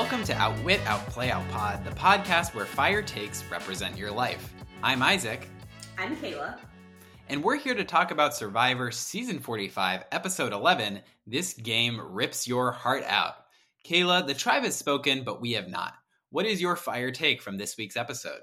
[0.00, 4.54] Welcome to Outwit, Outplay, Outpod, the podcast where fire takes represent your life.
[4.80, 5.48] I'm Isaac.
[5.98, 6.56] I'm Kaila.
[7.28, 12.70] And we're here to talk about Survivor Season 45, Episode 11 This Game Rips Your
[12.70, 13.34] Heart Out.
[13.84, 15.94] Kaila, the tribe has spoken, but we have not.
[16.30, 18.42] What is your fire take from this week's episode?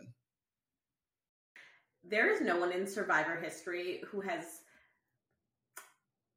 [2.04, 4.44] There is no one in Survivor history who has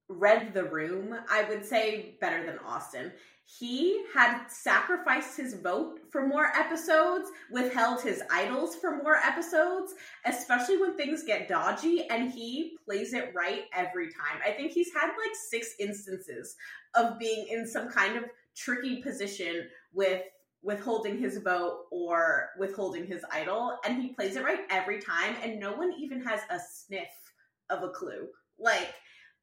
[0.09, 3.11] read the room, I would say, better than Austin.
[3.59, 9.95] He had sacrificed his vote for more episodes, withheld his idols for more episodes,
[10.27, 14.43] especially when things get dodgy, and he plays it right every time.
[14.47, 16.57] I think he's had like six instances
[16.95, 20.23] of being in some kind of tricky position with
[20.63, 25.59] withholding his vote or withholding his idol, and he plays it right every time, and
[25.59, 27.09] no one even has a sniff
[27.71, 28.29] of a clue.
[28.59, 28.93] Like,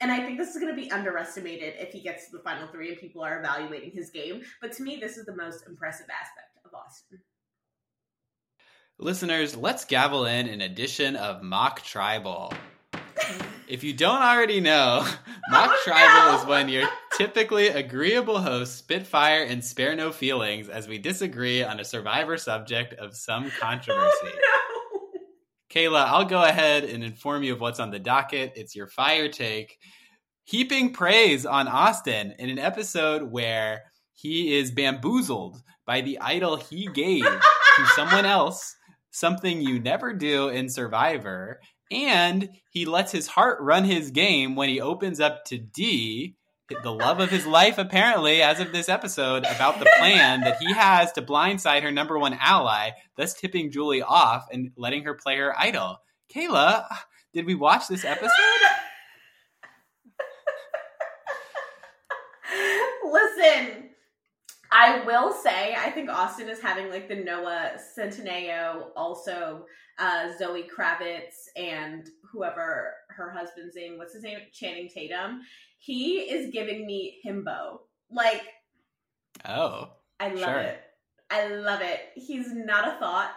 [0.01, 2.67] and I think this is going to be underestimated if he gets to the final
[2.67, 4.41] three and people are evaluating his game.
[4.61, 7.19] But to me, this is the most impressive aspect of Austin.
[8.97, 12.53] Listeners, let's gavel in an edition of Mock Tribal.
[13.67, 15.05] if you don't already know,
[15.49, 16.39] Mock oh, Tribal no!
[16.39, 16.87] is when your
[17.17, 22.93] typically agreeable hosts spitfire and spare no feelings as we disagree on a survivor subject
[22.95, 24.17] of some oh, controversy.
[24.23, 24.64] Oh, no!
[25.75, 28.53] Kaila, I'll go ahead and inform you of what's on the docket.
[28.55, 29.77] It's your fire take.
[30.45, 33.81] Heaping praise on Austin in an episode where
[34.13, 38.73] he is bamboozled by the idol he gave to someone else,
[39.11, 41.59] something you never do in Survivor.
[41.91, 46.35] And he lets his heart run his game when he opens up to Dee,
[46.69, 50.73] the love of his life, apparently, as of this episode, about the plan that he
[50.73, 55.37] has to blindside her number one ally, thus tipping Julie off and letting her play
[55.37, 55.97] her idol.
[56.33, 56.87] Kaila,
[57.33, 58.31] did we watch this episode?
[63.03, 63.89] Listen,
[64.71, 69.65] I will say, I think Austin is having like the Noah Centineo, also
[69.99, 74.39] uh, Zoe Kravitz, and whoever her husband's name, what's his name?
[74.51, 75.41] Channing Tatum.
[75.85, 77.81] He is giving me himbo.
[78.09, 78.41] Like,
[79.47, 80.59] oh, I love sure.
[80.61, 80.79] it.
[81.29, 81.99] I love it.
[82.15, 83.29] He's not a thought.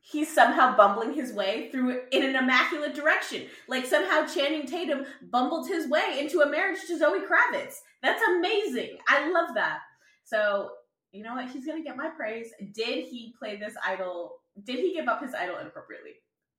[0.00, 3.42] He's somehow bumbling his way through in an immaculate direction.
[3.68, 7.80] Like somehow Channing Tatum bumbled his way into a marriage to Zoe Kravitz.
[8.02, 8.96] That's amazing.
[9.06, 9.80] I love that.
[10.24, 10.70] So,
[11.12, 11.50] you know what?
[11.50, 12.52] He's going to get my praise.
[12.72, 14.36] Did he play this idol?
[14.64, 16.12] Did he give up his idol inappropriately?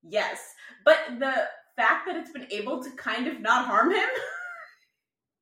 [0.04, 0.40] Yes.
[0.86, 4.10] But the fact that it's been able to kind of not harm him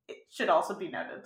[0.08, 1.24] it should also be noted.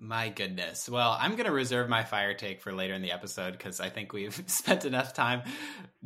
[0.00, 0.88] My goodness.
[0.88, 3.90] Well, I'm going to reserve my fire take for later in the episode because I
[3.90, 5.42] think we've spent enough time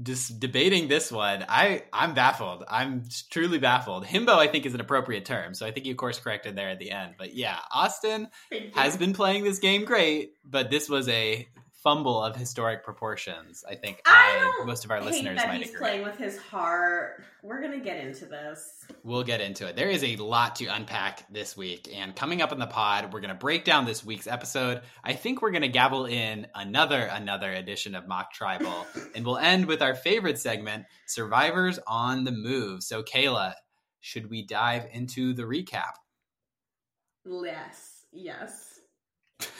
[0.03, 1.45] just debating this one.
[1.47, 2.65] I I'm baffled.
[2.69, 4.07] I'm truly baffled.
[4.07, 6.71] Himbo, I think, is an appropriate term, so I think you of course corrected there
[6.71, 7.15] at the end.
[7.19, 8.29] But yeah, Austin
[8.75, 11.47] has been playing this game great, but this was a
[11.83, 13.65] fumble of historic proportions.
[13.69, 15.81] I think I, I most of our listeners might he's agree.
[15.81, 17.25] Playing with his heart.
[17.43, 18.87] We're gonna get into this.
[19.03, 19.75] We'll get into it.
[19.75, 23.21] There is a lot to unpack this week, and coming up in the pod, we're
[23.21, 24.83] gonna break down this week's episode.
[25.03, 29.67] I think we're gonna gavel in another another edition of Mock Tribal, and we'll end
[29.67, 32.83] with our favorite segment, Survivors on the Move.
[32.83, 33.55] So, Kaila,
[34.01, 35.95] should we dive into the recap?
[37.25, 38.05] Yes.
[38.13, 38.81] Yes.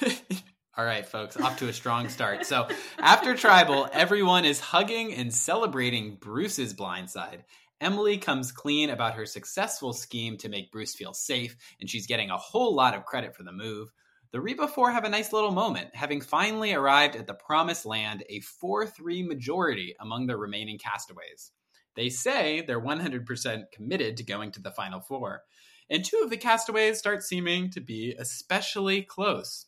[0.75, 2.47] All right, folks, off to a strong start.
[2.47, 2.67] So,
[2.99, 7.43] after tribal, everyone is hugging and celebrating Bruce's blindside.
[7.83, 12.31] Emily comes clean about her successful scheme to make Bruce feel safe, and she's getting
[12.31, 13.93] a whole lot of credit for the move.
[14.31, 18.25] The Reba Four have a nice little moment, having finally arrived at the promised land,
[18.31, 21.53] a 4 3 majority among the remaining castaways.
[21.97, 25.43] They say they're 100% committed to going to the final four,
[25.91, 29.67] and two of the castaways start seeming to be especially close.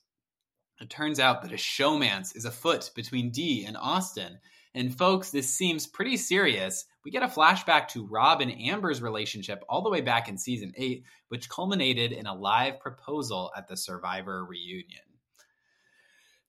[0.81, 4.39] It turns out that a showmance is afoot between Dee and Austin.
[4.75, 6.85] And folks, this seems pretty serious.
[7.05, 10.73] We get a flashback to Rob and Amber's relationship all the way back in season
[10.77, 15.03] 8, which culminated in a live proposal at the Survivor reunion.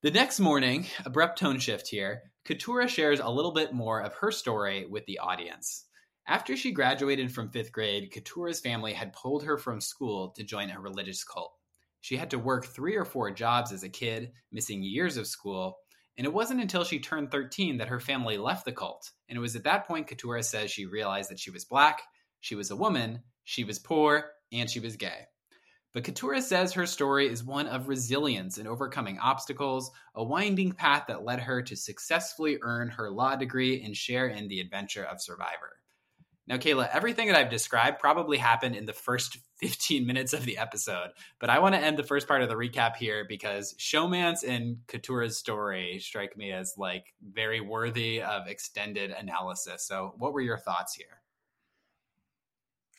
[0.01, 4.31] The next morning, abrupt tone shift here, Katurah shares a little bit more of her
[4.31, 5.85] story with the audience.
[6.27, 10.71] After she graduated from fifth grade, Katurah's family had pulled her from school to join
[10.71, 11.53] a religious cult.
[12.05, 15.79] She had to work three or four jobs as a kid, missing years of school,
[16.19, 19.09] and it wasn't until she turned 13 that her family left the cult.
[19.27, 22.03] And it was at that point Katurah says she realized that she was black,
[22.41, 25.25] she was a woman, she was poor, and she was gay.
[25.95, 31.05] But Katurah says her story is one of resilience and overcoming obstacles, a winding path
[31.07, 35.23] that led her to successfully earn her law degree and share in the adventure of
[35.23, 35.79] Survivor.
[36.47, 40.57] Now, Kaila, everything that I've described probably happened in the first 15 minutes of the
[40.57, 44.43] episode, but I want to end the first part of the recap here because Showmance
[44.47, 49.83] and Katurah's story strike me as like very worthy of extended analysis.
[49.83, 51.21] So, what were your thoughts here?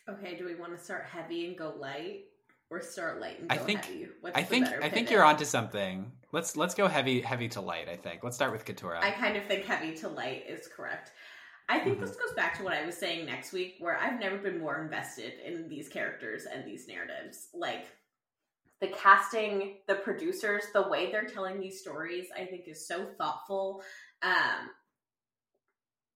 [0.08, 2.25] Okay, do we want to start heavy and go light?
[2.70, 4.08] or start light and go I think, heavy?
[4.20, 6.10] What's I think I think you're onto something.
[6.32, 7.88] Let's let's go heavy heavy to light.
[7.88, 9.02] I think let's start with Katurah.
[9.02, 11.12] I kind of think heavy to light is correct.
[11.68, 12.06] I think mm-hmm.
[12.06, 14.80] this goes back to what I was saying next week, where I've never been more
[14.80, 17.48] invested in these characters and these narratives.
[17.52, 17.86] Like
[18.80, 23.82] the casting, the producers, the way they're telling these stories, I think is so thoughtful.
[24.22, 24.70] Um,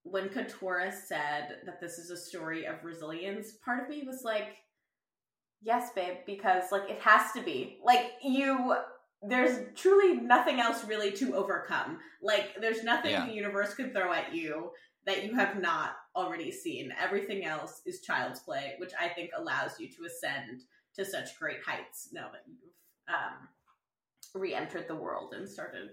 [0.05, 4.57] when Katurah said that this is a story of resilience, part of me was like,
[5.63, 7.79] yes, babe, because like it has to be.
[7.85, 8.77] Like you
[9.23, 11.99] there's truly nothing else really to overcome.
[12.23, 13.27] Like there's nothing yeah.
[13.27, 14.71] the universe could throw at you
[15.07, 16.93] that you have not already seen.
[17.01, 20.63] Everything else is child's play, which I think allows you to ascend
[20.95, 22.59] to such great heights now that you've
[23.09, 23.49] um,
[24.35, 25.91] re-entered the world and started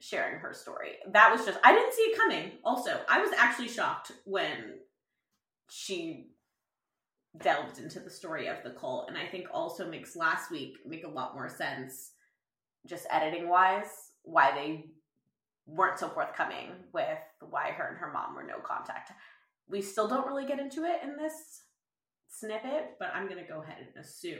[0.00, 0.92] sharing her story.
[1.12, 2.52] That was just I didn't see it coming.
[2.64, 4.78] Also, I was actually shocked when
[5.70, 6.28] she
[7.42, 11.04] delved into the story of the cult and i think also makes last week make
[11.04, 12.12] a lot more sense
[12.86, 14.86] just editing wise why they
[15.68, 17.18] weren't so forthcoming with
[17.50, 19.12] why her and her mom were no contact
[19.68, 21.62] we still don't really get into it in this
[22.28, 24.38] snippet but i'm going to go ahead and assume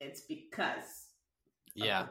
[0.00, 1.06] it's because
[1.74, 2.06] yeah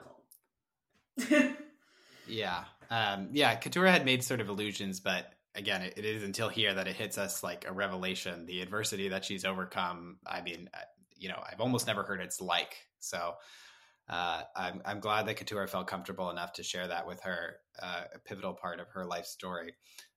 [2.27, 6.47] yeah um yeah katurah had made sort of illusions but again, it, it is until
[6.47, 8.45] here that it hits us like a revelation.
[8.45, 10.17] The adversity that she's overcome.
[10.25, 10.69] I mean,
[11.17, 12.77] you know, I've almost never heard its like.
[12.99, 13.33] So
[14.09, 18.03] uh, I'm I'm glad that Katurah felt comfortable enough to share that with her, uh,
[18.15, 19.75] a pivotal part of her life story.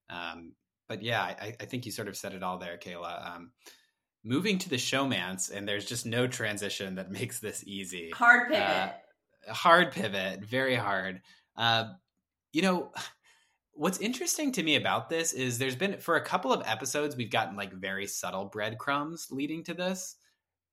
[0.08, 0.52] Um,
[0.88, 3.36] but yeah, I, I, think you sort of said it all there, Kaila.
[3.36, 3.52] Um,
[4.24, 8.10] moving to the showmance, and there's just no transition that makes this easy.
[8.14, 8.62] Hard pivot.
[9.48, 11.20] Uh, hard pivot, very hard.
[11.56, 11.84] Uh,
[12.52, 12.92] you know,
[13.72, 17.30] what's interesting to me about this is there's been for a couple of episodes we've
[17.30, 20.16] gotten like very subtle breadcrumbs leading to this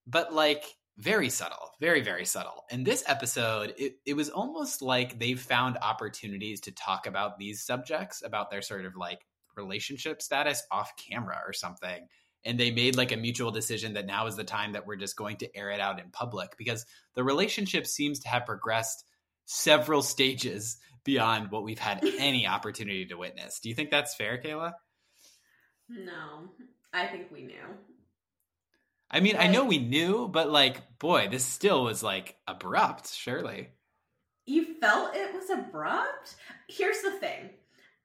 [0.07, 0.63] but like
[0.97, 5.77] very subtle very very subtle In this episode it, it was almost like they've found
[5.81, 9.19] opportunities to talk about these subjects about their sort of like
[9.55, 12.07] relationship status off camera or something
[12.45, 15.15] and they made like a mutual decision that now is the time that we're just
[15.15, 19.03] going to air it out in public because the relationship seems to have progressed
[19.45, 23.59] several stages beyond what we've had any opportunity to witness.
[23.59, 24.73] Do you think that's fair, Kaila?
[25.89, 26.49] No,
[26.93, 27.55] I think we knew.
[29.09, 33.69] I mean, I know we knew, but like, boy, this still was like abrupt, surely.
[34.45, 36.35] You felt it was abrupt?
[36.67, 37.51] Here's the thing.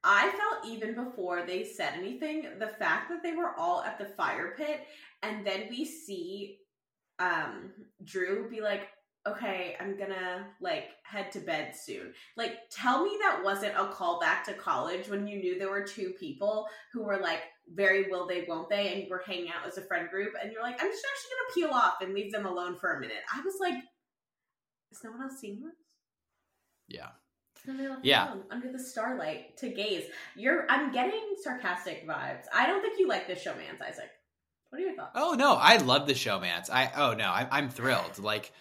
[0.04, 4.04] I felt even before they said anything, the fact that they were all at the
[4.04, 4.80] fire pit
[5.22, 6.58] and then we see
[7.18, 7.70] um
[8.04, 8.88] Drew be like,
[9.26, 12.12] okay, I'm gonna like head to bed soon.
[12.36, 16.10] Like, tell me that wasn't a callback to college when you knew there were two
[16.18, 17.42] people who were like
[17.74, 20.52] very will they, won't they, and you were hanging out as a friend group, and
[20.52, 23.22] you're like, I'm just actually gonna peel off and leave them alone for a minute.
[23.32, 23.74] I was like,
[24.90, 25.74] is no one else seeing this?
[26.88, 27.08] Yeah.
[28.02, 28.34] Yeah.
[28.50, 30.04] Under the starlight to gaze.
[30.36, 32.44] You're I'm getting sarcastic vibes.
[32.52, 34.10] I don't think you like this showmance, Isaac.
[34.70, 35.12] What are your thoughts?
[35.14, 36.70] Oh no, I love the showmance.
[36.70, 38.18] I oh no, I, I'm thrilled.
[38.18, 38.52] Like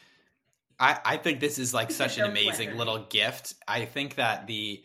[0.81, 3.53] I, I think this is like such an amazing little gift.
[3.67, 4.83] I think that the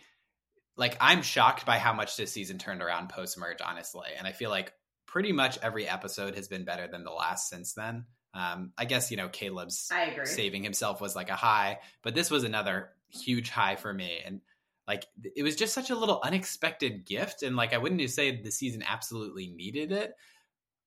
[0.76, 4.08] like I'm shocked by how much this season turned around post merge, honestly.
[4.16, 4.74] And I feel like
[5.06, 8.04] pretty much every episode has been better than the last since then.
[8.34, 9.90] Um, I guess you know Kaleb's
[10.26, 14.20] saving himself was like a high, but this was another huge high for me.
[14.24, 14.42] And
[14.86, 17.42] like it was just such a little unexpected gift.
[17.42, 20.14] And like I wouldn't say the season absolutely needed it,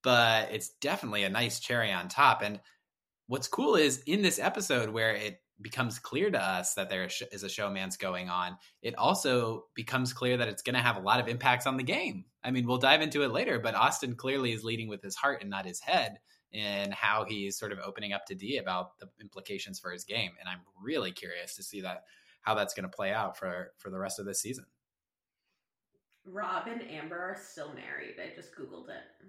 [0.04, 2.44] but it's definitely a nice cherry on top.
[2.44, 2.60] And
[3.30, 7.44] what's cool is in this episode where it becomes clear to us that there is
[7.44, 11.20] a showmance going on, it also becomes clear that it's going to have a lot
[11.20, 12.26] of impacts on the game.
[12.44, 15.42] I mean, we'll dive into it later, but Austin clearly is leading with his heart
[15.42, 16.18] and not his head
[16.52, 20.32] in how he's sort of opening up to Dee about the implications for his game.
[20.40, 22.06] And I'm really curious to see that
[22.42, 24.66] how that's going to play out for for the rest of this season.
[26.26, 28.16] Rob and Amber are still married.
[28.20, 29.28] I just googled it.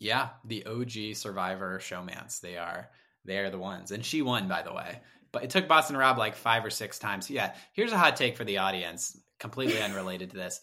[0.00, 2.40] Yeah, the OG Survivor showmance.
[2.40, 2.88] They are
[3.26, 5.00] they are the ones, and she won by the way.
[5.30, 7.30] But it took Boston Rob like five or six times.
[7.30, 10.60] Yeah, here's a hot take for the audience, completely unrelated to this.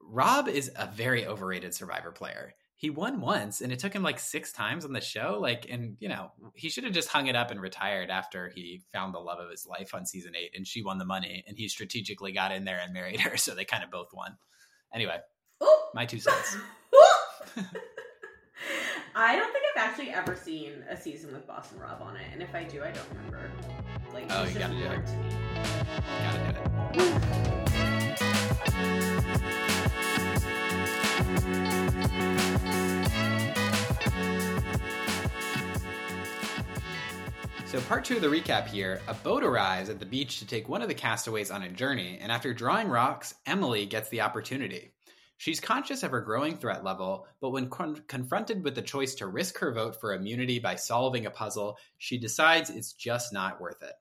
[0.00, 2.54] Rob is a very overrated Survivor player.
[2.76, 5.38] He won once, and it took him like six times on the show.
[5.40, 8.82] Like, and you know, he should have just hung it up and retired after he
[8.92, 11.56] found the love of his life on season eight, and she won the money, and
[11.56, 14.36] he strategically got in there and married her, so they kind of both won.
[14.94, 15.16] Anyway,
[15.94, 16.58] my two cents.
[19.22, 22.42] I don't think I've actually ever seen a season with Boston Rob on it, and
[22.42, 23.50] if I do, I don't remember.
[24.14, 25.06] Like, Oh, you gotta do it.
[25.06, 25.28] to me.
[26.22, 26.52] Gotta
[26.94, 28.10] do it.
[37.66, 40.68] So, part two of the recap here a boat arrives at the beach to take
[40.68, 44.92] one of the castaways on a journey, and after drawing rocks, Emily gets the opportunity.
[45.40, 49.26] She's conscious of her growing threat level, but when con- confronted with the choice to
[49.26, 53.82] risk her vote for immunity by solving a puzzle, she decides it's just not worth
[53.82, 53.94] it.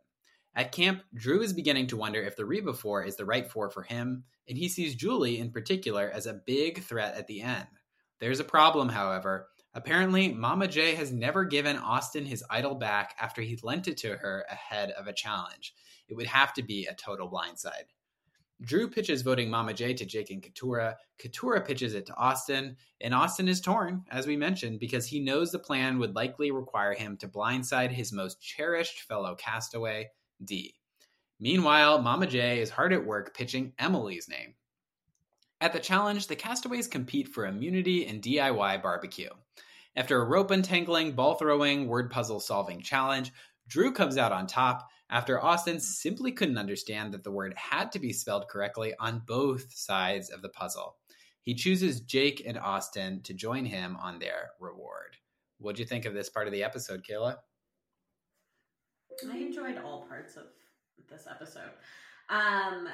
[0.54, 3.70] At camp, Drew is beginning to wonder if the Reba 4 is the right 4
[3.70, 7.68] for him, and he sees Julie in particular as a big threat at the end.
[8.20, 9.48] There's a problem, however.
[9.74, 14.18] Apparently, Mama J has never given Austin his idol back after he lent it to
[14.18, 15.74] her ahead of a challenge.
[16.10, 17.88] It would have to be a total blindside.
[18.62, 20.96] Drew pitches voting Mama J to Jake and Katurah.
[21.18, 25.52] Katurah pitches it to Austin, and Austin is torn, as we mentioned, because he knows
[25.52, 30.10] the plan would likely require him to blindside his most cherished fellow castaway,
[30.44, 30.76] Dee.
[31.40, 34.56] Meanwhile, Mama J is hard at work pitching Emily's name.
[35.62, 39.30] At the challenge, the castaways compete for immunity and DIY barbecue.
[39.96, 43.32] After a rope untangling, ball throwing, word puzzle solving challenge,
[43.70, 48.00] Drew comes out on top after Austin simply couldn't understand that the word had to
[48.00, 50.98] be spelled correctly on both sides of the puzzle.
[51.44, 55.18] He chooses Jake and Austin to join him on their reward.
[55.60, 57.38] What'd you think of this part of the episode, Kaila?
[59.32, 60.46] I enjoyed all parts of
[61.10, 61.72] this episode.
[62.30, 62.88] Um,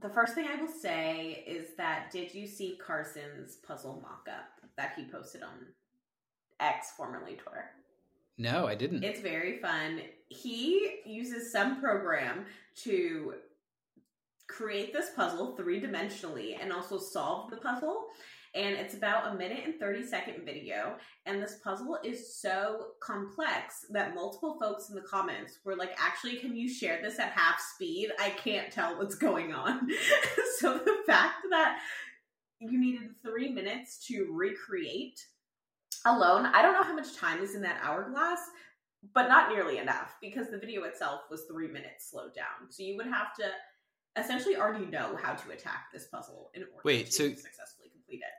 [0.00, 4.92] the first thing I will say is that did you see Carson's puzzle mock-up that
[4.96, 5.66] he posted on
[6.60, 7.70] X, formerly Twitter?
[8.38, 9.02] No, I didn't.
[9.02, 10.00] It's very fun.
[10.28, 12.46] He uses some program
[12.84, 13.34] to
[14.48, 18.06] create this puzzle three dimensionally and also solve the puzzle.
[18.54, 20.96] And it's about a minute and 30 second video.
[21.26, 26.36] And this puzzle is so complex that multiple folks in the comments were like, actually,
[26.36, 28.10] can you share this at half speed?
[28.18, 29.88] I can't tell what's going on.
[30.58, 31.78] so the fact that
[32.60, 35.20] you needed three minutes to recreate
[36.04, 38.40] alone, I don't know how much time is in that hourglass,
[39.14, 42.70] but not nearly enough because the video itself was three minutes slowed down.
[42.70, 43.50] So you would have to
[44.16, 48.18] essentially already know how to attack this puzzle in order Wait, to so- successfully complete
[48.18, 48.32] it.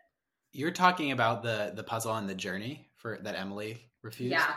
[0.51, 4.32] You're talking about the the puzzle on the journey for that Emily refused.
[4.32, 4.54] Yeah.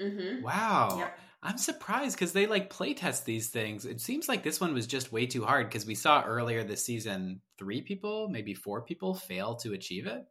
[0.00, 0.42] Mm-hmm.
[0.42, 0.98] Wow.
[0.98, 1.18] Yep.
[1.42, 3.84] I'm surprised because they like playtest these things.
[3.84, 6.84] It seems like this one was just way too hard because we saw earlier this
[6.84, 10.24] season three people, maybe four people, fail to achieve it.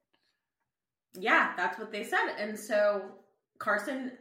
[1.14, 2.36] Yeah, that's what they said.
[2.38, 3.04] And so
[3.60, 4.14] Carson,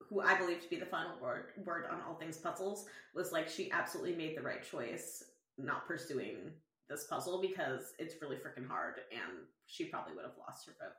[0.00, 3.48] who I believe to be the final word word on all things puzzles, was like
[3.48, 5.24] she absolutely made the right choice
[5.58, 6.52] not pursuing
[6.88, 10.94] this puzzle because it's really freaking hard and she probably would have lost her vote.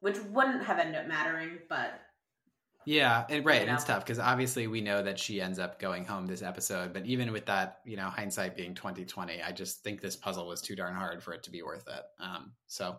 [0.00, 2.00] Which wouldn't have ended up mattering, but
[2.86, 5.78] Yeah, and right, You and it's tough because obviously we know that she ends up
[5.78, 6.94] going home this episode.
[6.94, 10.46] But even with that, you know, hindsight being twenty twenty, I just think this puzzle
[10.48, 12.02] was too darn hard for it to be worth it.
[12.18, 12.96] Um, so,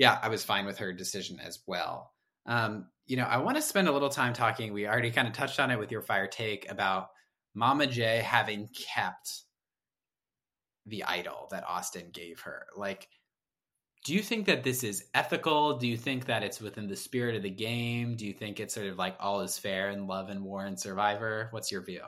[0.00, 2.14] yeah, I was fine with her decision as well.
[2.46, 4.72] Um, you know, I want to spend a little time talking.
[4.72, 7.08] We already kind of touched on it with your fire take about
[7.54, 9.42] Mama J having kept
[10.86, 12.64] the idol that Austin gave her.
[12.74, 13.08] Like,
[14.06, 15.76] do you think that this is ethical?
[15.76, 18.16] Do you think that it's within the spirit of the game?
[18.16, 20.80] Do you think it's sort of like all is fair in love and war and
[20.80, 21.48] survivor?
[21.50, 22.04] What's your view?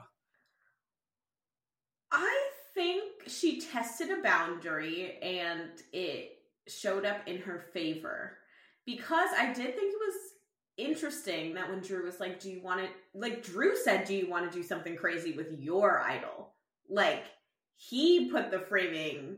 [2.11, 2.41] I
[2.73, 6.39] think she tested a boundary and it
[6.69, 8.39] showed up in her favor.
[8.85, 10.15] Because I did think it was
[10.77, 14.29] interesting that when Drew was like, Do you want to, like, Drew said, Do you
[14.29, 16.55] want to do something crazy with your idol?
[16.89, 17.25] Like,
[17.77, 19.37] he put the framing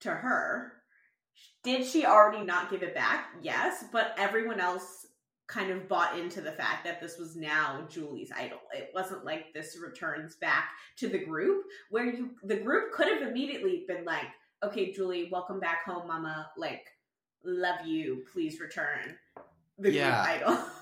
[0.00, 0.72] to her.
[1.64, 3.28] Did she already not give it back?
[3.40, 5.06] Yes, but everyone else
[5.48, 8.58] kind of bought into the fact that this was now Julie's idol.
[8.72, 13.28] It wasn't like this returns back to the group where you the group could have
[13.28, 14.28] immediately been like,
[14.62, 16.50] "Okay, Julie, welcome back home, mama.
[16.56, 16.86] Like,
[17.44, 18.24] love you.
[18.32, 19.16] Please return."
[19.78, 20.38] The Yeah.
[20.38, 20.64] group idol.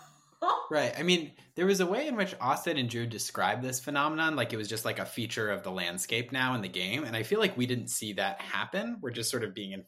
[0.70, 0.94] Right.
[0.98, 4.52] I mean, there was a way in which Austin and Drew described this phenomenon like
[4.52, 7.04] it was just like a feature of the landscape now in the game.
[7.04, 8.98] And I feel like we didn't see that happen.
[9.02, 9.84] We're just sort of being in-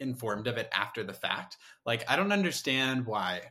[0.00, 1.56] informed of it after the fact.
[1.84, 3.42] Like, I don't understand why.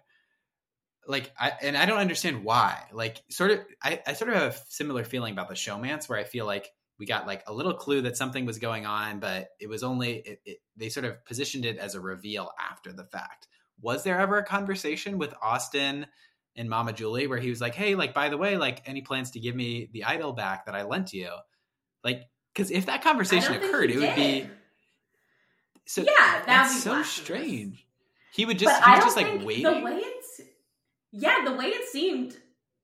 [1.06, 2.86] Like, I, and I don't understand why.
[2.92, 6.18] Like, sort of, I, I sort of have a similar feeling about the showmance where
[6.18, 9.50] I feel like we got like a little clue that something was going on, but
[9.60, 13.06] it was only, it, it, they sort of positioned it as a reveal after the
[13.06, 13.48] fact
[13.82, 16.08] was there ever a conversation with Austin
[16.56, 19.32] and Mama Julie where he was like, "Hey, like by the way, like any plans
[19.32, 21.30] to give me the idol back that I lent you?"
[22.04, 22.24] Like,
[22.54, 24.50] because if that conversation I don't think occurred, it would be
[25.86, 26.02] so.
[26.02, 27.10] Yeah, that's be so blasphemous.
[27.10, 27.88] strange.
[28.32, 29.64] He would just But he was just like waiting.
[29.64, 30.42] the way it's
[31.12, 32.38] yeah, the way it seemed,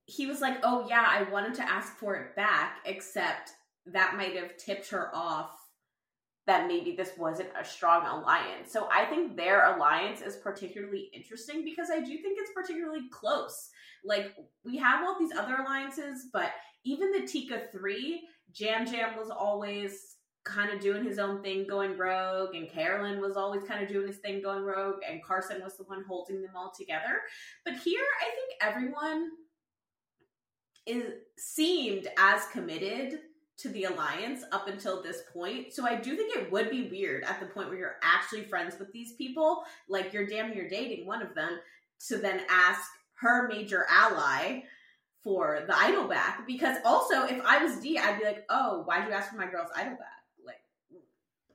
[0.05, 3.51] he was like, "Oh yeah, I wanted to ask for it back," except
[3.87, 5.51] that might have tipped her off
[6.47, 8.71] that maybe this wasn't a strong alliance.
[8.71, 13.69] So I think their alliance is particularly interesting because I do think it's particularly close.
[14.03, 14.35] Like
[14.65, 16.51] we have all these other alliances, but
[16.83, 18.21] even the Tika 3,
[18.51, 23.37] Jam Jam was always kind of doing his own thing going rogue and Carolyn was
[23.37, 26.55] always kind of doing his thing going rogue and Carson was the one holding them
[26.55, 27.21] all together.
[27.63, 29.29] But here I think everyone
[30.87, 33.19] is seemed as committed
[33.61, 35.73] to the alliance up until this point.
[35.73, 38.75] So I do think it would be weird at the point where you're actually friends
[38.79, 41.59] with these people, like you're damn near dating one of them,
[42.07, 42.81] to then ask
[43.15, 44.61] her major ally
[45.23, 46.47] for the idol back.
[46.47, 49.47] Because also, if I was Dee, I'd be like, oh, why'd you ask for my
[49.47, 50.07] girl's idol back?
[50.45, 50.61] Like,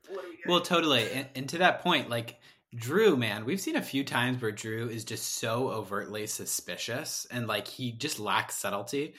[0.09, 1.11] what are you Well, totally.
[1.11, 2.37] And, and to that point, like
[2.75, 7.47] Drew, man, we've seen a few times where Drew is just so overtly suspicious and
[7.47, 9.15] like he just lacks subtlety.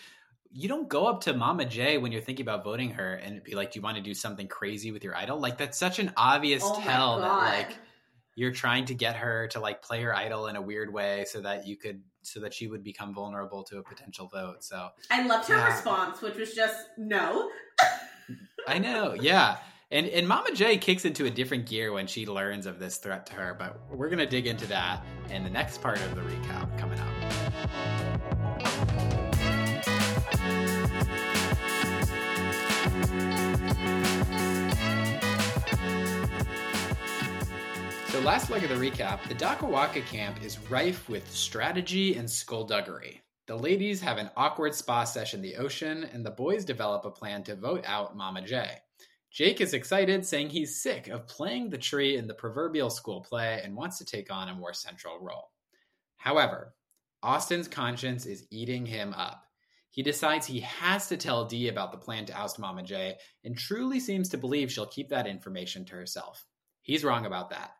[0.51, 3.53] You don't go up to Mama J when you're thinking about voting her and be
[3.55, 6.11] like, "Do you want to do something crazy with your idol?" Like that's such an
[6.17, 7.77] obvious Oh tell that like
[8.35, 11.41] you're trying to get her to like play her idol in a weird way so
[11.41, 14.63] that you could so that she would become vulnerable to a potential vote.
[14.63, 15.73] So I loved her Yeah.
[15.73, 17.49] response, which was just no.
[18.67, 19.57] I know, yeah.
[19.91, 23.25] And and Mama J kicks into a different gear when she learns of this threat
[23.27, 26.77] to her, but we're gonna dig into that in the next part of the recap
[26.77, 28.96] coming up.
[38.07, 43.21] So last leg of the recap, the Dakuwaqa camp is rife with strategy and skullduggery.
[43.47, 47.11] The ladies have an awkward spa sesh in the ocean, and the boys develop a
[47.11, 48.69] plan to vote out Mama J.
[49.29, 53.61] Jake is excited, saying he's sick of playing the tree in the proverbial school play
[53.63, 55.51] and wants to take on a more central role.
[56.15, 56.73] However,
[57.21, 59.43] Austin's conscience is eating him up.
[59.91, 63.57] He decides he has to tell Dee about the plan to oust Mama J and
[63.57, 66.45] truly seems to believe she'll keep that information to herself.
[66.81, 67.71] He's wrong about that.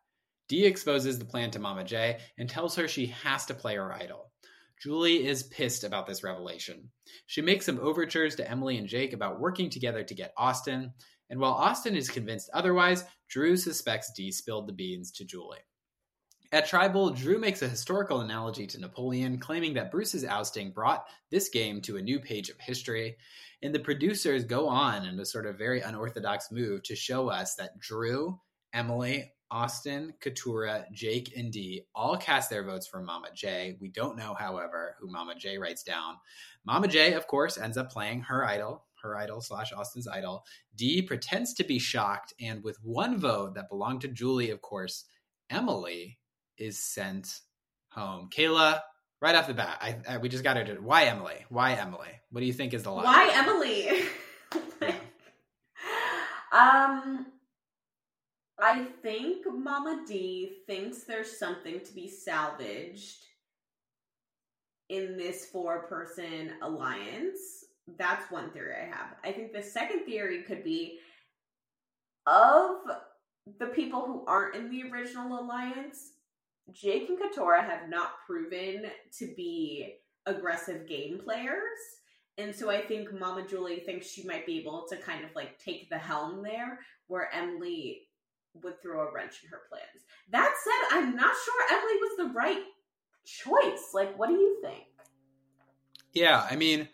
[0.48, 3.94] Dee exposes the plan to Mama J and tells her she has to play her
[3.94, 4.32] idol.
[4.82, 6.90] Julie is pissed about this revelation.
[7.26, 10.94] She makes some overtures to Emily and Jake about working together to get Austin,
[11.30, 15.60] and while Austin is convinced otherwise, Drew suspects Dee spilled the beans to Julie.
[16.54, 21.50] At Tribal, Drew makes a historical analogy to Napoleon, claiming that Bruce's ousting brought this
[21.50, 23.18] game to a new page of history.
[23.62, 27.56] And the producers go on in a sort of very unorthodox move to show us
[27.56, 28.40] that Drew,
[28.72, 33.78] Emily, Austin, Katurah, Jake, and Dee all cast their votes for Mama J.
[33.80, 36.16] We don't know, however, who Mama J writes down.
[36.66, 40.44] Mama J, of course, ends up playing her idol, her idol slash Austin's idol.
[40.76, 45.06] Dee pretends to be shocked, and with one vote that belonged to Julie, of course,
[45.50, 46.20] Emily
[46.58, 47.40] is sent
[47.90, 48.30] home.
[48.36, 48.82] Kaila,
[49.22, 51.46] right off the bat, I, I we just got her to why Emily?
[51.50, 52.10] Why Emily?
[52.32, 53.04] What do you think is the lie?
[53.04, 53.90] Why Emily?
[56.52, 57.26] um,
[58.60, 63.24] I think Mama D thinks there's something to be salvaged
[64.89, 67.65] in this four person alliance.
[67.98, 69.15] That's one theory I have.
[69.24, 71.00] I think the second theory could be
[72.26, 72.78] of
[73.60, 76.12] the people who aren't in the original alliance,
[76.72, 78.88] Jake and Katurah have not proven
[79.20, 81.80] to be aggressive game players.
[82.38, 85.58] And so I think Mama Julie thinks she might be able to kind of like
[85.60, 88.07] take the helm there, where Emily
[88.64, 90.06] would throw a wrench in her plans.
[90.32, 92.64] That said, I'm not sure Emily was the right
[93.26, 93.92] choice.
[93.94, 94.86] Like, what do you think?
[96.14, 96.90] Yeah, I mean,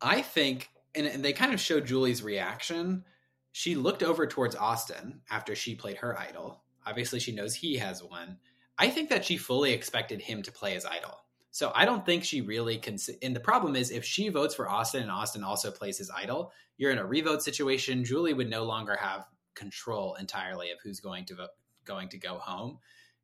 [0.00, 3.04] I think, and, and they kind of showed Julie's reaction.
[3.52, 6.62] She looked over towards Austin after she played her idol.
[6.86, 8.38] Obviously, she knows he has one.
[8.78, 11.18] I think that she fully expected him to play his idol.
[11.50, 12.96] So I don't think she really can.
[13.20, 16.50] And the problem is, if she votes for Austin and Austin also plays his idol,
[16.78, 18.04] you're in a revote situation.
[18.04, 21.50] Julie would no longer have control entirely of who's going to vote,
[21.84, 22.78] going to go home.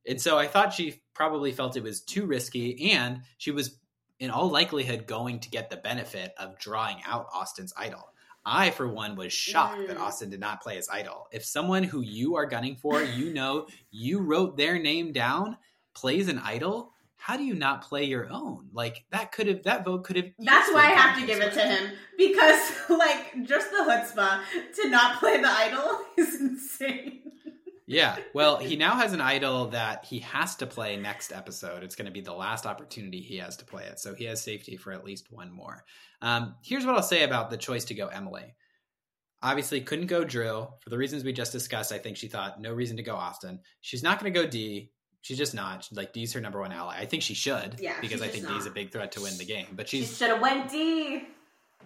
[0.07, 3.79] And so I thought she probably felt it was too risky, and she was
[4.19, 8.13] in all likelihood going to get the benefit of drawing out Austin's idol.
[8.45, 10.01] I, for one, was shocked that Mm.
[10.01, 11.29] Austin did not play his idol.
[11.33, 15.59] If someone who you are gunning for, you know, you wrote their name down,
[15.95, 18.69] plays an idol, how do you not play your own?
[18.73, 20.27] Like that could have that vote could have.
[20.39, 24.41] That's why I have to give it to him because, like, just the chutzpah
[24.77, 27.23] to not play the idol is insane.
[27.87, 28.17] Yeah.
[28.35, 31.83] Well, he now has an idol that he has to play next episode.
[31.83, 33.99] It's going to be the last opportunity he has to play it.
[33.99, 35.85] So he has safety for at least one more.
[36.23, 38.55] Um, here's what I'll say about the choice to go Emily.
[39.43, 41.93] Obviously, couldn't go Drew for the reasons we just discussed.
[41.93, 43.61] I think she thought no reason to go Austin.
[43.81, 44.91] She's not going to go Dee
[45.23, 45.89] She's just not.
[45.93, 46.97] Like Dee's her number one ally.
[46.99, 47.77] I think she should.
[47.81, 49.67] Yeah, Because I think Dee's a big threat to win the game.
[49.73, 51.27] But She should have went Dee.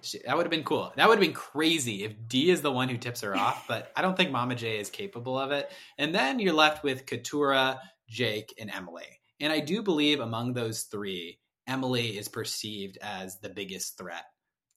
[0.03, 0.92] she, that would have been cool.
[0.97, 3.64] That would have been crazy if Dee is the one who tips her off.
[3.68, 5.71] But I don't think Mama J is capable of it.
[5.99, 9.21] And then you're left with Katurah, Jake, and Emily.
[9.40, 14.25] And I do believe among those three, Emily is perceived as the biggest threat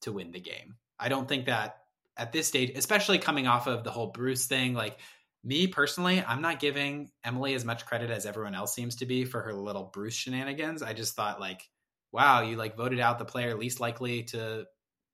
[0.01, 0.75] to win the game.
[0.99, 1.77] I don't think that
[2.17, 4.97] at this stage, especially coming off of the whole Bruce thing, like
[5.45, 9.25] me personally, I'm not giving Emily as much credit as everyone else seems to be
[9.25, 10.81] for her little Bruce shenanigans.
[10.81, 11.61] I just thought like,
[12.11, 14.65] wow, you like voted out the player least likely to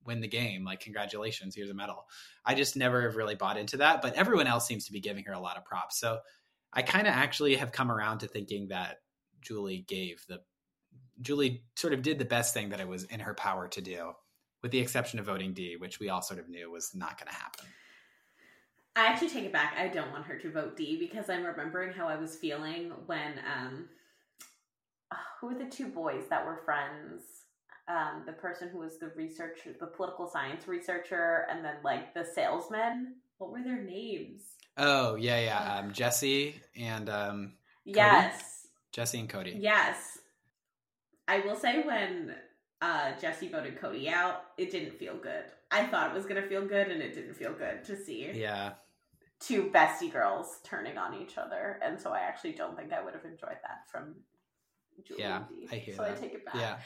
[0.05, 0.63] win the game.
[0.63, 2.05] Like, congratulations, here's a medal.
[2.45, 5.25] I just never have really bought into that, but everyone else seems to be giving
[5.25, 5.99] her a lot of props.
[5.99, 6.19] So
[6.71, 8.97] I kind of actually have come around to thinking that
[9.41, 10.39] Julie gave the
[11.21, 14.13] Julie sort of did the best thing that it was in her power to do,
[14.63, 17.27] with the exception of voting Dee, which we all sort of knew was not going
[17.27, 17.65] to happen.
[18.95, 19.75] I actually take it back.
[19.77, 23.33] I don't want her to vote Dee because I'm remembering how I was feeling when
[23.39, 23.89] um
[25.39, 27.23] who were the two boys that were friends?
[27.87, 32.23] Um, the person who was the researcher, the political science researcher, and then like the
[32.23, 33.15] salesman.
[33.37, 34.43] What were their names?
[34.77, 35.75] Oh yeah, yeah.
[35.79, 38.67] Um, Jesse and um, Yes.
[38.91, 39.57] Jesse and Cody.
[39.59, 40.19] Yes.
[41.27, 42.35] I will say when
[42.81, 45.45] uh, Jesse voted Cody out, it didn't feel good.
[45.71, 48.25] I thought it was going to feel good, and it didn't feel good to see
[48.35, 48.73] Yeah,
[49.41, 51.79] two bestie girls turning on each other.
[51.83, 54.15] And so I actually don't think I would have enjoyed that from
[55.05, 55.67] Julie Yeah, Dee.
[55.71, 56.17] I hear so that.
[56.17, 56.55] I take it back.
[56.55, 56.77] yeah.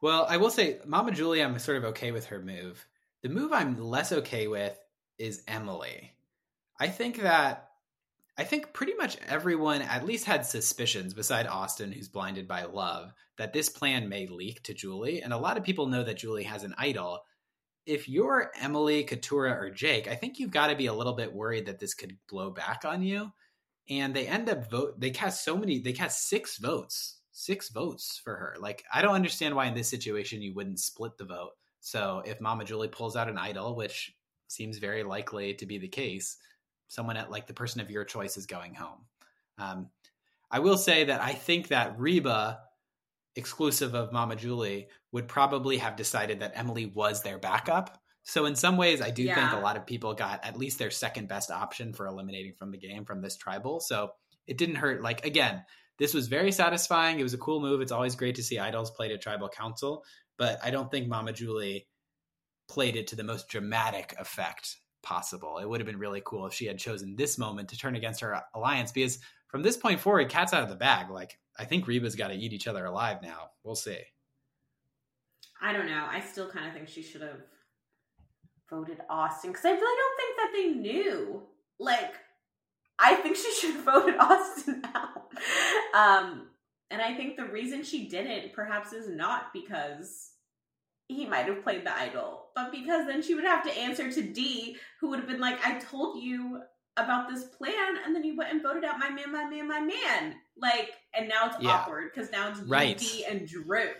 [0.00, 2.84] Well, I will say, Mama Julie, I'm sort of okay with her move.
[3.22, 4.76] The move I'm less okay with
[5.18, 6.12] is Emily.
[6.78, 7.68] I think that
[8.36, 13.12] I think pretty much everyone at least had suspicions, beside Austin, who's blinded by love,
[13.36, 15.22] that this plan may leak to Julie.
[15.22, 17.20] And a lot of people know that Julie has an idol.
[17.86, 21.32] If you're Emily, Katurah, or Jake, I think you've got to be a little bit
[21.32, 23.32] worried that this could blow back on you.
[23.90, 25.00] And they end up vote.
[25.00, 25.80] They cast so many.
[25.80, 27.18] They cast six votes.
[27.32, 28.56] Six votes for her.
[28.60, 31.52] Like I don't understand why in this situation you wouldn't split the vote.
[31.80, 34.14] So if Mama Julie pulls out an idol, which
[34.46, 36.36] seems very likely to be the case,
[36.86, 39.00] someone at like the person of your choice is going home.
[39.58, 39.88] Um,
[40.50, 42.60] I will say that I think that Reba,
[43.36, 47.98] exclusive of Mama Julie, would probably have decided that Emily was their backup.
[48.24, 50.90] So in some ways, I do think a lot of people got at least their
[50.90, 53.80] second best option for eliminating from the game from this tribal.
[53.80, 54.10] So
[54.46, 55.02] it didn't hurt.
[55.02, 55.64] Like again,
[55.98, 57.18] this was very satisfying.
[57.18, 57.80] It was a cool move.
[57.80, 60.04] It's always great to see idols played at tribal council,
[60.38, 61.86] but I don't think Mama Julie
[62.68, 65.58] played it to the most dramatic effect possible.
[65.58, 68.20] It would have been really cool if she had chosen this moment to turn against
[68.20, 69.18] her alliance because
[69.52, 71.10] from this point forward, cat's out of the bag.
[71.10, 73.50] Like I think Reba's got to eat each other alive now.
[73.62, 73.98] We'll see.
[75.60, 76.06] I don't know.
[76.10, 77.42] I still kind of think she should have
[78.68, 81.42] voted Austin because I really don't think that they knew.
[81.78, 82.14] Like,
[82.98, 85.30] I think she should have voted Austin out.
[85.94, 86.48] Um,
[86.90, 90.30] and I think the reason she didn't perhaps is not because
[91.08, 94.22] he might have played the idol, but because then she would have to answer to
[94.22, 96.62] Dee, who would have been like, I told you
[96.96, 99.80] about this plan, and then you went and voted out my man, my man, my
[99.80, 100.34] man.
[100.56, 101.70] Like, and now it's Yeah.
[101.70, 102.98] awkward because now it's Right.
[102.98, 103.90] Dee and Drew.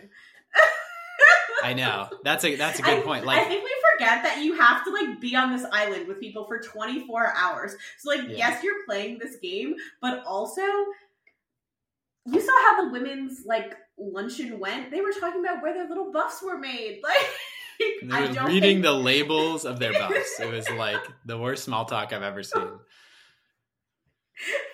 [1.63, 3.25] I know that's a that's a I- good point.
[3.25, 6.19] Like I think we forget that you have to like be on this island with
[6.19, 7.75] people for 24 hours.
[7.99, 8.35] So like Yeah.
[8.37, 10.61] yes, you're playing this game, but also
[12.25, 14.91] you saw how the women's like luncheon went.
[14.91, 17.01] They were talking about where their little buffs were made.
[17.03, 17.29] Like
[18.03, 20.39] they I were reading think- the labels of their buffs.
[20.39, 22.63] It was like the worst small talk I've ever seen.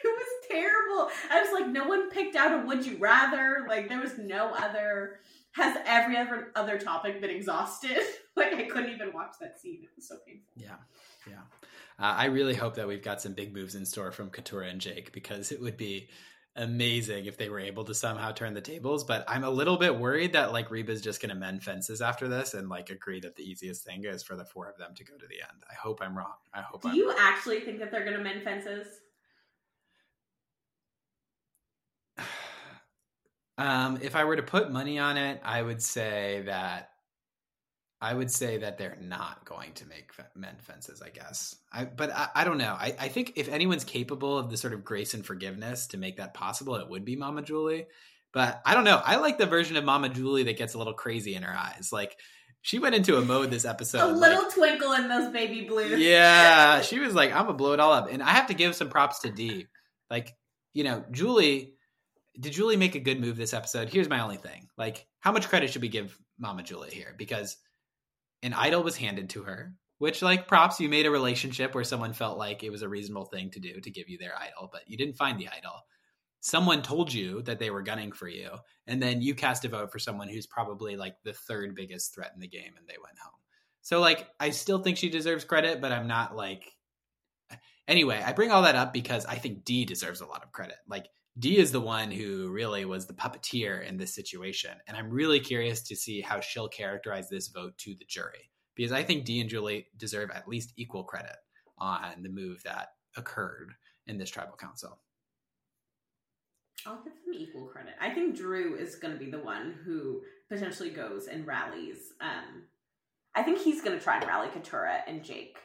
[0.04, 1.10] it was terrible.
[1.32, 3.66] I was like, no one picked out a would you rather.
[3.68, 5.20] Like there was no other.
[5.54, 7.98] Has every other other topic been exhausted?
[8.36, 9.80] like I couldn't even watch that scene.
[9.84, 10.46] It was so painful.
[10.56, 10.76] Yeah,
[11.28, 11.42] yeah.
[12.00, 14.80] Uh, I really hope that we've got some big moves in store from Katurah and
[14.80, 16.08] Jake because it would be
[16.56, 19.04] amazing if they were able to somehow turn the tables.
[19.04, 22.28] But I'm a little bit worried that like Reba's just going to mend fences after
[22.28, 25.04] this and like agree that the easiest thing is for the four of them to
[25.04, 25.64] go to the end.
[25.70, 26.34] I hope I'm wrong.
[26.54, 27.18] I hope Do I'm you wrong.
[27.20, 28.88] actually think that they're going to mend fences?
[33.58, 36.92] Um, if I were to put money on it, I would say that
[38.02, 41.02] I would say that they're not going to make mend fences.
[41.02, 42.74] I guess, I, but I, I don't know.
[42.80, 46.18] I, I think if anyone's capable of the sort of grace and forgiveness to make
[46.18, 47.88] that possible, it would be Mama Julie.
[48.32, 49.02] But I don't know.
[49.04, 51.90] I like the version of Mama Julie that gets a little crazy in her eyes.
[51.92, 52.16] Like
[52.62, 54.02] she went into a mode this episode.
[54.02, 56.00] a like- little twinkle in those baby blues.
[56.00, 58.08] yeah, she was like, I'm gonna blow it all up.
[58.12, 59.68] And I have to give some props to Dee.
[60.10, 60.36] Like,
[60.74, 61.74] you know, Julie,
[62.40, 63.90] did Julie make a good move this episode?
[63.90, 64.70] Here's my only thing.
[64.78, 67.14] Like, how much credit should we give Mama Julie here?
[67.18, 67.58] Because
[68.44, 72.14] an idol was handed to her, which like props, you made a relationship where someone
[72.14, 74.82] felt like it was a reasonable thing to do to give you their idol, but
[74.88, 75.84] you didn't find the idol.
[76.42, 78.50] someone told you that they were gunning for you,
[78.88, 82.32] and then you cast a vote for someone who's probably like the third biggest threat
[82.34, 83.40] in the game, and they went home.
[83.82, 86.64] So like, I still think she deserves credit, but I'm not like.
[87.88, 90.76] Anyway, I bring all that up because I think Dee deserves a lot of credit.
[90.88, 91.08] Like
[91.40, 95.40] Dee is the one who really was the puppeteer in this situation, and I'm really
[95.40, 99.42] curious to see how she'll characterize this vote to the jury because I think Dee
[99.42, 101.36] and Julie deserve at least equal credit
[101.78, 103.74] on the move that occurred
[104.08, 105.00] in this tribal council.
[106.86, 107.94] I'll give them equal credit.
[108.00, 112.14] I think Drew is going to be the one who potentially goes and rallies.
[112.22, 112.64] Um,
[113.36, 115.58] I think he's going to try and rally Katurah and Jake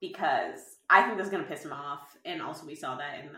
[0.00, 2.16] because I think that's going to piss him off.
[2.24, 3.32] And also, we saw that in the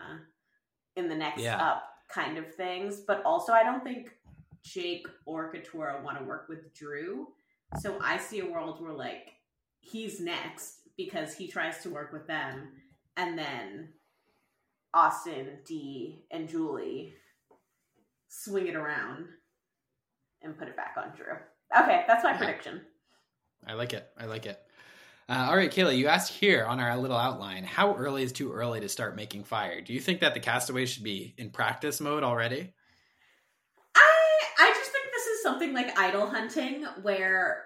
[0.97, 1.57] in the next yeah.
[1.57, 3.01] up kind of things.
[3.07, 4.11] But also, I don't think
[4.63, 7.27] Jake or Katurah want to work with Drew.
[7.79, 9.33] So I see a world where like
[9.79, 12.69] he's next because he tries to work with them,
[13.15, 13.89] and then
[14.93, 17.13] Austin, Dee, and Julie
[18.29, 19.27] swing it around
[20.41, 21.35] and put it back on Drew.
[21.77, 22.81] Okay, that's my prediction.
[23.65, 24.07] I like it.
[24.17, 24.59] I like it.
[25.29, 28.53] Uh, all right, Kaila, you asked here on our little outline how early is too
[28.53, 29.81] early to start making fire?
[29.81, 32.73] Do you think that the castaways should be in practice mode already?
[33.93, 37.65] I I just think this is something like idol hunting where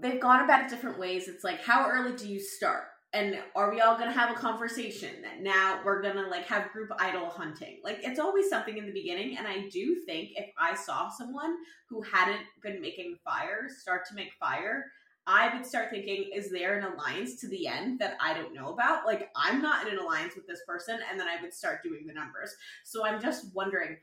[0.00, 1.28] they've gone about it different ways.
[1.28, 2.84] It's like how early do you start?
[3.12, 6.88] and are we all gonna have a conversation that now we're gonna like have group
[6.98, 10.74] idol hunting like it's always something in the beginning and i do think if i
[10.74, 11.56] saw someone
[11.88, 14.84] who hadn't been making fire start to make fire
[15.30, 18.72] i would start thinking is there an alliance to the end that i don't know
[18.72, 21.82] about like i'm not in an alliance with this person and then i would start
[21.82, 23.96] doing the numbers so i'm just wondering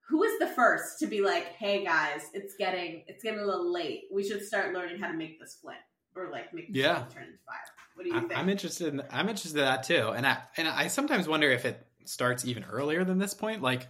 [0.00, 3.72] who is the first to be like hey guys it's getting it's getting a little
[3.72, 5.78] late we should start learning how to make this flint
[6.16, 7.04] or like make the yeah.
[7.12, 7.56] turn into fire
[7.98, 8.38] what do you think?
[8.38, 8.94] I'm interested.
[8.94, 12.44] In, I'm interested in that too, and I and I sometimes wonder if it starts
[12.44, 13.60] even earlier than this point.
[13.60, 13.88] Like,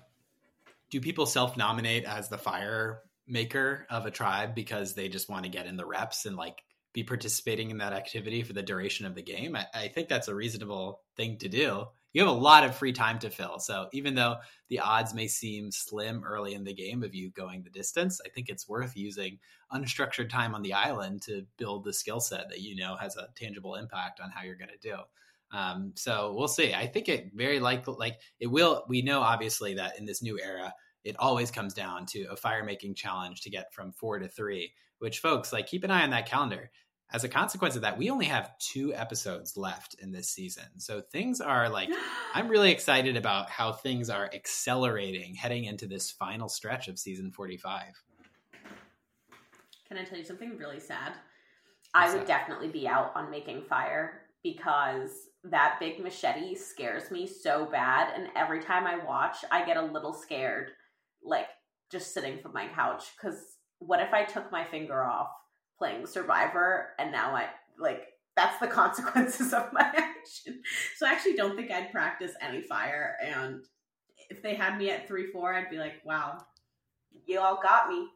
[0.89, 5.45] do people self nominate as the fire maker of a tribe because they just want
[5.45, 6.62] to get in the reps and like
[6.93, 9.57] be participating in that activity for the duration of the game?
[9.57, 12.93] I, I think that's a reasonable thing to do you have a lot of free
[12.93, 13.59] time to fill.
[13.59, 14.37] So even though
[14.69, 18.31] the odds may seem slim early in the game of you going the distance, I
[18.31, 19.38] think it's worth using
[19.73, 23.29] unstructured time on the island to build the skill set that you know has a
[23.37, 24.97] tangible impact on how you're going to do.
[25.51, 26.75] Um, so we'll see.
[26.75, 28.85] I think it very likely, like it will.
[28.88, 30.75] We know obviously that in this new era,
[31.09, 34.73] it always comes down to a fire making challenge to get from four to three.
[34.99, 36.71] Which folks like keep an eye on that calendar
[37.11, 40.64] as a consequence of that, we only have two episodes left in this season.
[40.79, 41.88] So things are like,
[42.35, 47.31] I'm really excited about how things are accelerating heading into this final stretch of season
[47.31, 47.83] 45.
[49.88, 51.12] Can I tell you something really sad?
[51.92, 52.29] What's I would that?
[52.29, 55.11] definitely be out on making fire because
[55.44, 58.12] that big machete scares me so bad.
[58.14, 60.73] And every time I watch, I get a little scared,
[61.23, 61.49] like
[61.91, 63.05] just sitting from my couch.
[63.17, 63.39] Because
[63.79, 65.29] what if I took my finger off?
[65.79, 67.47] playing Survivor, and now I
[67.79, 70.61] like that's the consequences of my action.
[70.97, 73.17] So I actually don't think I'd practice any fire.
[73.25, 73.65] And
[74.29, 76.39] if they had me at three four, I'd be like, wow,
[77.27, 78.09] you all got me.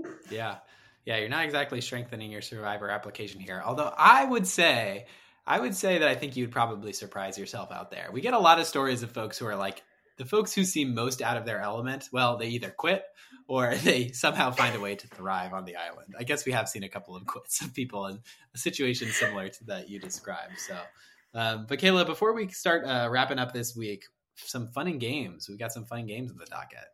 [0.30, 0.56] Yeah.
[1.04, 3.60] Yeah, you're not exactly strengthening your survivor application here.
[3.64, 5.06] Although I would say
[5.44, 8.08] I would say that I think you'd probably surprise yourself out there.
[8.12, 9.82] We get a lot of stories of folks who are like
[10.16, 13.04] the folks who seem most out of their element, well, they either quit
[13.48, 16.14] or they somehow find a way to thrive on the island.
[16.18, 18.20] I guess we have seen a couple of quits of people in
[18.54, 20.58] a situation similar to that you described.
[20.58, 20.76] So,
[21.34, 24.04] um, but Kaila, before we start uh, wrapping up this week,
[24.36, 25.48] some fun and games.
[25.48, 26.86] We've got some fun games in the docket.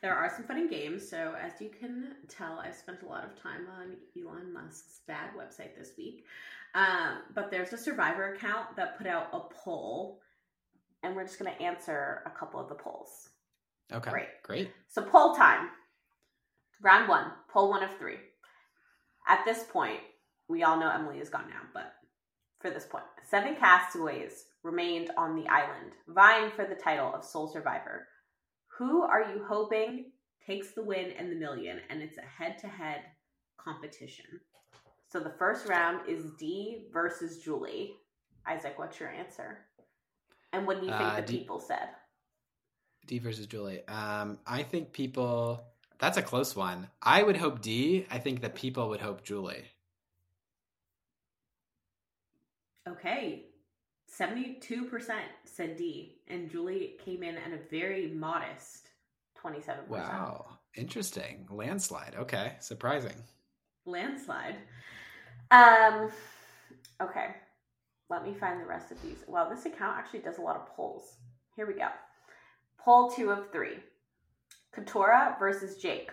[0.00, 1.08] There are some fun and games.
[1.08, 5.30] So, as you can tell, I've spent a lot of time on Elon Musk's bad
[5.36, 6.24] website this week.
[6.74, 10.20] Um, but there's a survivor account that put out a poll
[11.02, 13.30] and we're just going to answer a couple of the polls.
[13.92, 14.10] Okay.
[14.10, 14.28] Great.
[14.42, 14.70] Great.
[14.88, 15.68] So, poll time.
[16.82, 18.16] Round one, poll one of three.
[19.26, 20.00] At this point,
[20.48, 21.92] we all know Emily is gone now, but
[22.60, 27.48] for this point, seven castaways remained on the island, vying for the title of sole
[27.48, 28.06] survivor.
[28.78, 30.12] Who are you hoping
[30.46, 31.80] takes the win and the million?
[31.90, 33.02] And it's a head to head
[33.58, 34.26] competition.
[35.10, 37.94] So the first round is Dee versus Julie.
[38.46, 39.58] Isaac, what's your answer?
[40.52, 41.88] And what do you think uh, the Dee, people said?
[43.06, 43.86] Dee versus Julie.
[43.86, 45.62] Um, I think people.
[45.98, 46.88] That's a close one.
[47.02, 48.06] I would hope Dee.
[48.10, 49.64] I think that people would hope Julie.
[52.88, 53.44] Okay.
[54.18, 55.10] 72%
[55.44, 58.88] said Dee, and Julie came in at a very modest
[59.42, 59.88] 27%.
[59.88, 60.46] Wow.
[60.76, 61.46] Interesting.
[61.50, 62.14] Landslide.
[62.18, 62.54] Okay.
[62.60, 63.14] Surprising.
[63.84, 64.56] Landslide.
[65.50, 66.10] Um,
[67.00, 67.34] okay.
[68.10, 69.18] Let me find the rest of these.
[69.26, 71.16] Wow, this account actually does a lot of polls.
[71.56, 71.88] Here we go.
[72.78, 73.78] Poll two of three.
[74.74, 76.10] Katurah versus Jake.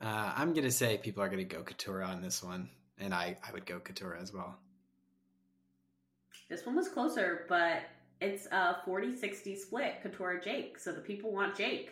[0.00, 3.52] Uh, I'm gonna say people are gonna go Katurah on this one, and I I
[3.52, 4.56] would go Katurah as well.
[6.48, 7.82] This one was closer, but
[8.20, 9.94] it's a 40-60 split.
[10.04, 11.90] Katurah Jake, so the people want Jake,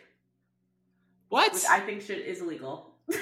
[1.29, 1.53] What?
[1.53, 2.95] which I think should is illegal.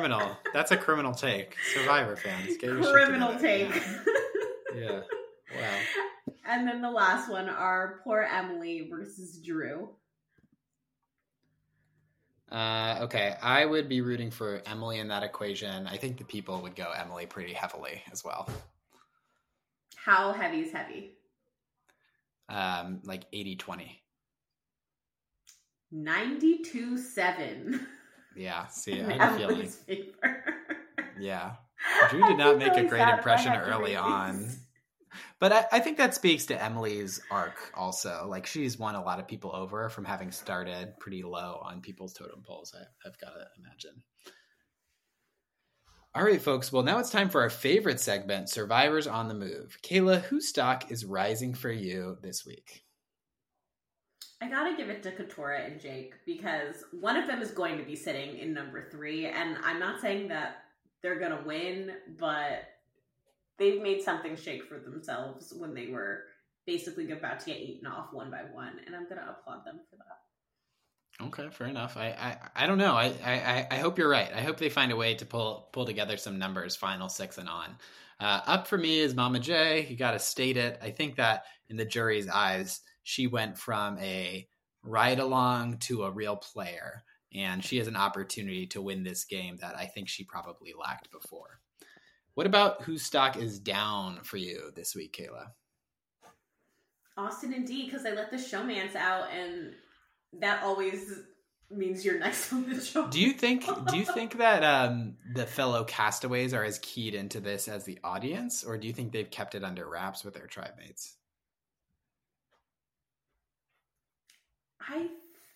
[0.00, 0.36] criminal.
[0.52, 1.56] That's a criminal take.
[1.74, 3.70] Survivor fans, get Criminal take.
[4.74, 5.00] Yeah.
[5.56, 5.78] Wow.
[6.46, 9.90] And then the last one are poor Emily versus Drew.
[12.50, 15.86] Uh, okay, I would be rooting for Emily in that equation.
[15.86, 18.48] I think the people would go Emily pretty heavily as well.
[19.94, 21.12] How heavy is heavy?
[22.48, 24.02] Um, like 80 20.
[25.92, 27.86] 92 7.
[28.36, 29.70] Yeah, see, I have a feeling.
[31.18, 31.52] Yeah.
[32.10, 34.50] Drew did not make a great impression early on.
[35.38, 38.26] But I, I think that speaks to Emily's arc also.
[38.28, 42.12] Like she's won a lot of people over from having started pretty low on people's
[42.12, 44.02] totem poles, I, I've got to imagine.
[46.14, 46.72] All right, folks.
[46.72, 49.78] Well, now it's time for our favorite segment, Survivors on the Move.
[49.82, 52.82] Kaila, whose stock is rising for you this week?
[54.42, 57.84] I gotta give it to Katurah and Jake because one of them is going to
[57.84, 60.64] be sitting in number three, and I'm not saying that
[61.02, 62.64] they're gonna win, but
[63.58, 66.24] they've made something shake for themselves when they were
[66.66, 69.96] basically about to get eaten off one by one, and I'm gonna applaud them for
[69.96, 71.26] that.
[71.26, 71.98] Okay, fair enough.
[71.98, 72.94] I I, I don't know.
[72.94, 74.32] I, I I hope you're right.
[74.32, 77.48] I hope they find a way to pull pull together some numbers, final six and
[77.48, 77.76] on.
[78.18, 79.86] Uh, up for me is Mama J.
[79.88, 80.78] You got to state it.
[80.82, 84.46] I think that in the jury's eyes, she went from a
[84.84, 87.02] ride along to a real player,
[87.34, 91.10] and she has an opportunity to win this game that I think she probably lacked
[91.10, 91.58] before.
[92.34, 95.48] What about whose stock is down for you this week, Kaila?
[97.16, 99.72] Austen and Dee because they let the showmance out, and
[100.40, 101.12] that always
[101.68, 103.08] means you're next on the show.
[103.08, 107.40] Do you think do you think that um, the fellow castaways are as keyed into
[107.40, 110.46] this as the audience, or do you think they've kept it under wraps with their
[110.46, 111.16] tribe mates?
[114.80, 115.08] I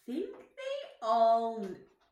[0.07, 1.67] think they all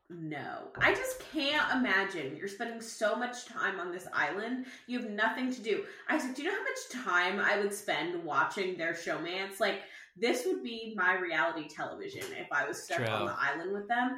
[0.09, 0.67] know.
[0.77, 4.65] I just can't imagine you're spending so much time on this island.
[4.87, 5.83] You have nothing to do.
[6.09, 9.59] I said, do you know how much time I would spend watching their showmance?
[9.59, 9.81] Like
[10.17, 13.07] this would be my reality television if I was stuck True.
[13.07, 14.17] on the island with them.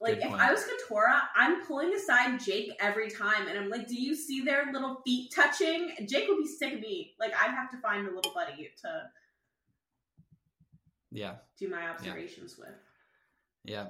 [0.00, 0.32] Like if.
[0.32, 4.42] I was Katurah, I'm pulling aside Jake every time, and I'm like, "Do you see
[4.42, 7.14] their little feet touching?" Jake would be sick of me.
[7.18, 9.02] Like I'd have to find a little buddy to
[11.14, 12.74] Yeah, do my observations with.
[13.64, 13.86] yeah.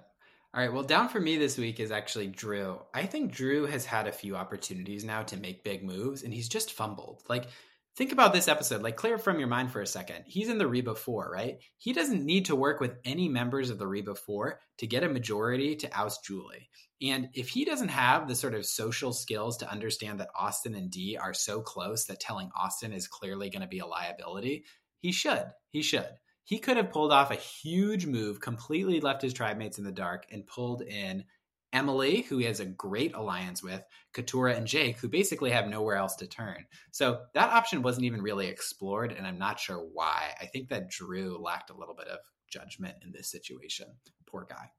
[0.55, 0.73] All right.
[0.73, 2.79] Well, down for me this week is actually Drew.
[2.95, 6.49] I think Drew has had a few opportunities now to make big moves, and he's
[6.49, 7.25] just fumbled.
[7.29, 7.49] Like,
[7.97, 8.81] think about this episode.
[8.81, 10.27] Like, clear from your mind for a second.
[10.29, 11.59] He's in the Reba 4, right?
[11.79, 15.09] He doesn't need to work with any members of the Reba 4 to get a
[15.09, 16.69] majority to oust Julie.
[17.03, 20.89] And if he doesn't have the sort of social skills to understand that Austen and
[20.89, 24.67] Dee are so close that telling Austen is clearly going to be a liability,
[25.01, 25.47] he should.
[25.71, 26.11] He should.
[26.45, 29.93] He could have pulled off a huge move, completely left his tribe mates in the
[29.93, 31.25] dark, and pulled in
[31.73, 33.83] Emily, who he has a great alliance with,
[34.15, 36.67] Katurah and Jake, who basically have nowhere else to turn.
[36.93, 40.35] So that option wasn't even really explored, and I'm not sure why.
[40.41, 43.89] I think that Drew lacked a little bit of judgment in this situation.
[44.27, 44.71] Poor guy.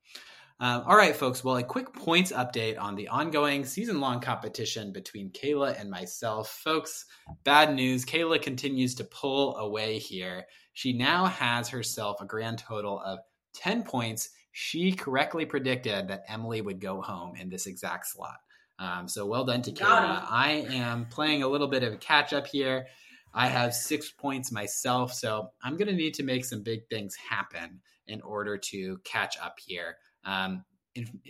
[0.58, 1.44] Um, all right, folks.
[1.44, 6.50] Well, a quick points update on the ongoing season long competition between Kaila and myself.
[6.50, 7.06] Folks,
[7.44, 8.06] bad news.
[8.06, 10.46] Kaila continues to pull away here.
[10.76, 13.20] She now has herself a grand total of
[13.56, 14.30] 10 points.
[14.52, 18.38] She correctly predicted that Emily would go home in this exact slot.
[18.78, 20.26] Um, so well done to Kaila.
[20.30, 22.88] I am playing a little bit of a catch up here.
[23.34, 27.16] I have six points myself, so I'm going to need to make some big things
[27.16, 29.96] happen in order to catch up here.
[30.26, 30.66] Um,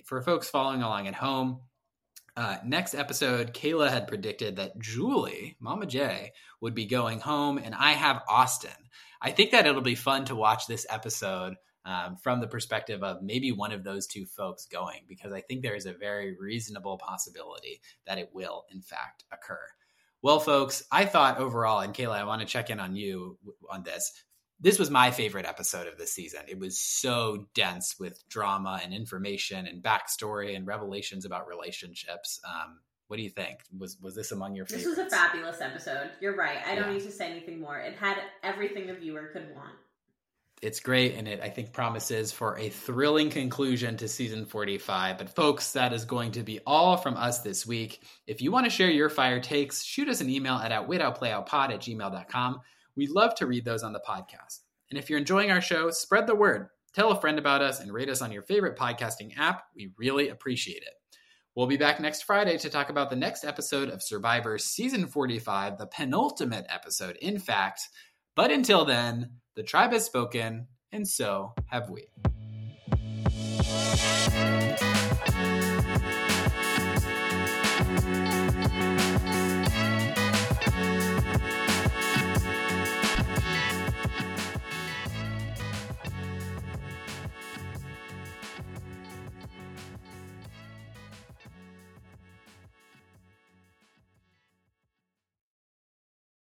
[0.05, 1.61] for folks following along at home,
[2.35, 7.75] uh, next episode, Kaila had predicted that Julie, Mama J, would be going home, and
[7.75, 8.71] I have Austen.
[9.25, 13.23] I think that it'll be fun to watch this episode um, from the perspective of
[13.23, 16.99] maybe one of those two folks going, because I think there is a very reasonable
[16.99, 19.65] possibility that it will, in fact, occur.
[20.21, 23.81] Well, folks, I thought overall, and Kaila, I want to check in on you on
[23.81, 24.13] this.
[24.59, 26.41] This was my favorite episode of the season.
[26.47, 32.39] It was so dense with drama and information and backstory and revelations about relationships.
[32.47, 33.59] Um, what do you think?
[33.77, 34.85] Was was this among your favorites?
[34.87, 36.09] This was a fabulous episode.
[36.21, 36.59] You're right.
[36.65, 36.93] I don't Yeah.
[36.97, 37.77] need to say anything more.
[37.77, 39.73] It had everything a viewer could want.
[40.61, 45.29] it's great and it i think promises for a thrilling conclusion to season 45 but
[45.29, 48.69] folks that is going to be all from us this week if you want to
[48.69, 52.61] share your fire takes shoot us an email at outwitoutplayoutpod at gmail.com
[52.95, 54.61] We love to read those on the podcast.
[54.89, 56.69] And if you're enjoying our show, spread the word.
[56.93, 59.63] Tell a friend about us and rate us on your favorite podcasting app.
[59.75, 60.93] We really appreciate it.
[61.55, 65.77] We'll be back next Friday to talk about the next episode of Survivor Season 45,
[65.77, 67.87] the penultimate episode, in fact.
[68.35, 72.09] But until then, the tribe has spoken, and so have we.